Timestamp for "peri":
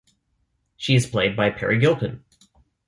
1.51-1.77